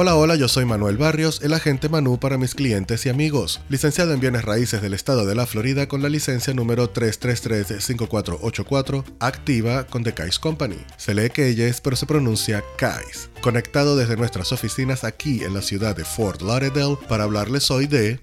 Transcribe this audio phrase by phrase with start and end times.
[0.00, 4.14] Hola, hola, yo soy Manuel Barrios, el agente Manú para mis clientes y amigos, licenciado
[4.14, 10.04] en bienes raíces del estado de la Florida con la licencia número 333-5484, activa con
[10.04, 10.76] The Kais Company.
[10.96, 13.28] Se lee Keyes, pero se pronuncia Kais.
[13.40, 18.20] Conectado desde nuestras oficinas aquí en la ciudad de Fort Lauderdale para hablarles hoy de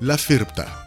[0.00, 0.86] la FIRPTA,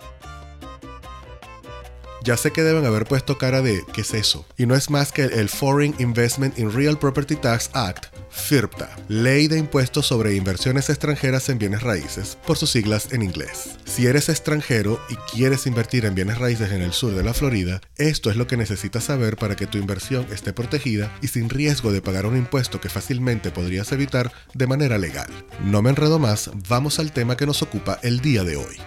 [2.24, 4.46] ya sé que deben haber puesto cara de ¿qué es eso?
[4.58, 9.48] Y no es más que el Foreign Investment in Real Property Tax Act, FIRPTA, Ley
[9.48, 13.78] de Impuestos sobre Inversiones Extranjeras en Bienes Raíces, por sus siglas en inglés.
[13.86, 17.82] Si eres extranjero y quieres invertir en bienes raíces en el sur de la Florida,
[17.98, 21.92] esto es lo que necesitas saber para que tu inversión esté protegida y sin riesgo
[21.92, 25.29] de pagar un impuesto que fácilmente podrías evitar de manera legal.
[25.64, 28.78] No me enredo más, vamos al tema que nos ocupa el día de hoy.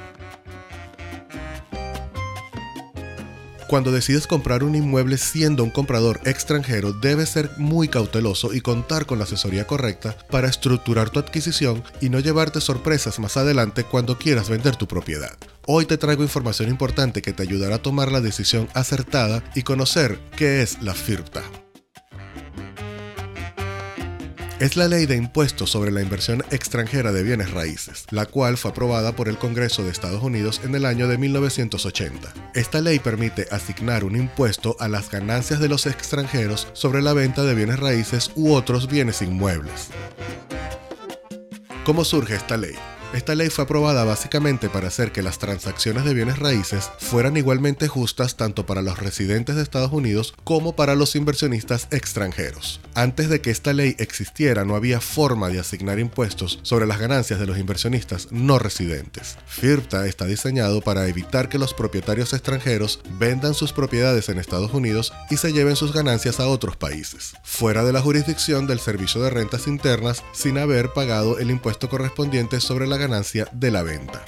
[3.75, 9.05] Cuando decides comprar un inmueble siendo un comprador extranjero, debes ser muy cauteloso y contar
[9.05, 14.17] con la asesoría correcta para estructurar tu adquisición y no llevarte sorpresas más adelante cuando
[14.17, 15.37] quieras vender tu propiedad.
[15.67, 20.21] Hoy te traigo información importante que te ayudará a tomar la decisión acertada y conocer
[20.37, 21.43] qué es la FIRPTA.
[24.61, 28.71] Es la Ley de Impuestos sobre la Inversión Extranjera de Bienes Raíces, la cual fue
[28.71, 32.33] aprobada por el Congreso de Estados Unidos en el año de 1980.
[32.55, 37.43] Esta ley permite asignar un impuesto a las ganancias de los extranjeros sobre la venta
[37.43, 39.89] de bienes raíces u otros bienes inmuebles.
[41.85, 42.75] ¿Cómo surge esta ley?
[43.15, 47.87] Esta ley fue aprobada básicamente para hacer que las transacciones de bienes raíces fueran igualmente
[47.87, 52.81] justas tanto para los residentes de Estados Unidos como para los inversionistas extranjeros.
[52.95, 57.39] Antes de que esta ley existiera no había forma de asignar impuestos sobre las ganancias
[57.39, 59.39] de los inversionistas no residentes.
[59.47, 65.13] FIRPTA está diseñado para evitar que los propietarios extranjeros vendan sus propiedades en Estados Unidos
[65.31, 69.31] y se lleven sus ganancias a otros países, fuera de la jurisdicción del Servicio de
[69.31, 74.25] Rentas Internas sin haber pagado el impuesto correspondiente sobre la ganancia de la venta.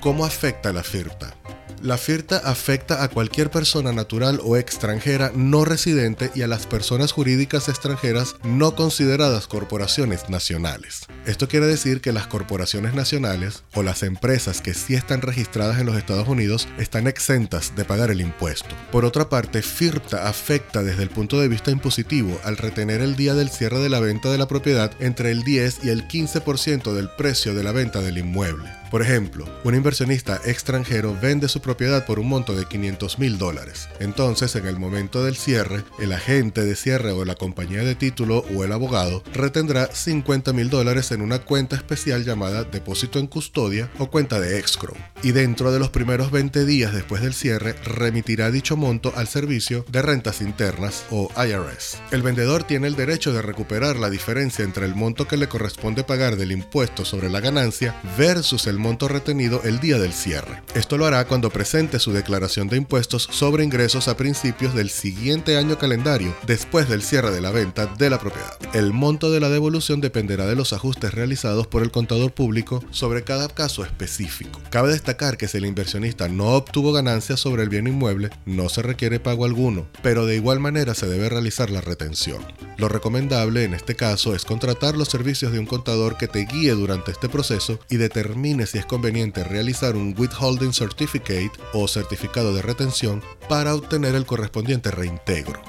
[0.00, 1.39] ¿Cómo afecta la FIRTA?
[1.82, 7.12] La FIRTA afecta a cualquier persona natural o extranjera no residente y a las personas
[7.12, 11.06] jurídicas extranjeras no consideradas corporaciones nacionales.
[11.24, 15.86] Esto quiere decir que las corporaciones nacionales o las empresas que sí están registradas en
[15.86, 18.74] los Estados Unidos están exentas de pagar el impuesto.
[18.92, 23.32] Por otra parte, FIRTA afecta desde el punto de vista impositivo al retener el día
[23.32, 27.08] del cierre de la venta de la propiedad entre el 10 y el 15% del
[27.08, 28.79] precio de la venta del inmueble.
[28.90, 33.88] Por ejemplo, un inversionista extranjero vende su propiedad por un monto de 500 mil dólares.
[34.00, 38.44] Entonces, en el momento del cierre, el agente de cierre o la compañía de título
[38.52, 43.88] o el abogado retendrá 50 mil dólares en una cuenta especial llamada depósito en custodia
[43.98, 44.96] o cuenta de escrow.
[45.22, 49.84] Y dentro de los primeros 20 días después del cierre, remitirá dicho monto al servicio
[49.88, 51.98] de rentas internas o IRS.
[52.10, 56.02] El vendedor tiene el derecho de recuperar la diferencia entre el monto que le corresponde
[56.02, 60.62] pagar del impuesto sobre la ganancia versus el monto retenido el día del cierre.
[60.74, 65.56] Esto lo hará cuando presente su declaración de impuestos sobre ingresos a principios del siguiente
[65.56, 68.56] año calendario, después del cierre de la venta de la propiedad.
[68.72, 73.22] El monto de la devolución dependerá de los ajustes realizados por el contador público sobre
[73.22, 74.60] cada caso específico.
[74.70, 78.82] Cabe destacar que si el inversionista no obtuvo ganancias sobre el bien inmueble, no se
[78.82, 82.42] requiere pago alguno, pero de igual manera se debe realizar la retención.
[82.78, 86.72] Lo recomendable en este caso es contratar los servicios de un contador que te guíe
[86.72, 92.62] durante este proceso y determine si es conveniente realizar un Withholding Certificate o certificado de
[92.62, 95.60] retención para obtener el correspondiente reintegro.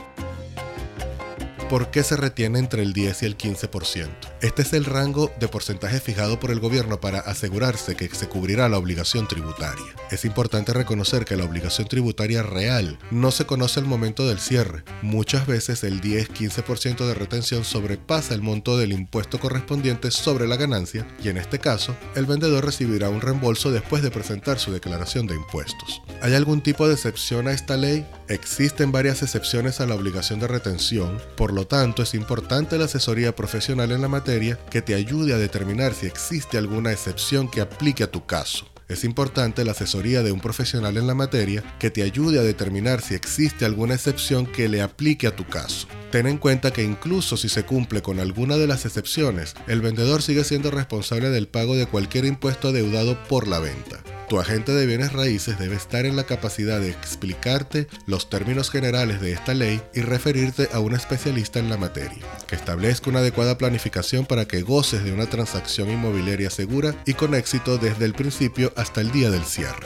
[1.72, 4.10] ¿Por qué se retiene entre el 10 y el 15%?
[4.42, 8.68] Este es el rango de porcentaje fijado por el gobierno para asegurarse que se cubrirá
[8.68, 9.86] la obligación tributaria.
[10.12, 14.84] Es importante reconocer que la obligación tributaria real no se conoce al momento del cierre.
[15.02, 21.08] Muchas veces el 10-15% de retención sobrepasa el monto del impuesto correspondiente sobre la ganancia
[21.24, 25.36] y en este caso el vendedor recibirá un reembolso después de presentar su declaración de
[25.36, 26.02] impuestos.
[26.22, 28.06] ¿Hay algún tipo de excepción a esta ley?
[28.28, 33.36] Existen varias excepciones a la obligación de retención, por lo tanto, es importante la asesoría
[33.36, 38.04] profesional en la materia que te ayude a determinar si existe alguna excepción que aplique
[38.04, 38.68] a tu caso.
[38.88, 43.02] Es importante la asesoría de un profesional en la materia que te ayude a determinar
[43.02, 45.88] si existe alguna excepción que le aplique a tu caso.
[46.12, 50.22] Ten en cuenta que incluso si se cumple con alguna de las excepciones, el vendedor
[50.22, 54.04] sigue siendo responsable del pago de cualquier impuesto adeudado por la venta.
[54.32, 59.20] Tu agente de bienes raíces debe estar en la capacidad de explicarte los términos generales
[59.20, 63.58] de esta ley y referirte a un especialista en la materia, que establezca una adecuada
[63.58, 68.72] planificación para que goces de una transacción inmobiliaria segura y con éxito desde el principio
[68.78, 69.86] hasta el día del cierre.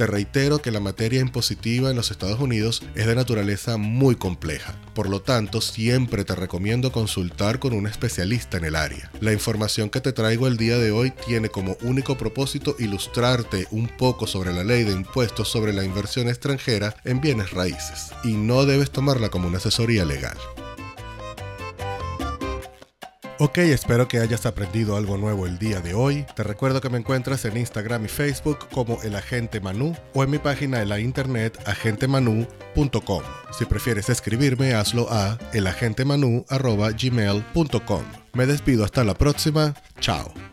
[0.00, 4.74] Te reitero que la materia impositiva en los Estados Unidos es de naturaleza muy compleja,
[4.94, 9.12] por lo tanto siempre te recomiendo consultar con un especialista en el área.
[9.20, 13.88] La información que te traigo el día de hoy tiene como único propósito ilustrarte un
[13.88, 18.64] poco sobre la ley de impuestos sobre la inversión extranjera en bienes raíces, y no
[18.64, 20.38] debes tomarla como una asesoría legal.
[23.42, 26.26] Ok, espero que hayas aprendido algo nuevo el día de hoy.
[26.36, 30.28] Te recuerdo que me encuentras en Instagram y Facebook como El Agente Manu o en
[30.28, 33.22] mi página de la internet agentemanu.com.
[33.58, 38.02] Si prefieres escribirme, hazlo a elagentemanu.gmail.com.
[38.34, 39.74] Me despido hasta la próxima.
[40.00, 40.49] Chao.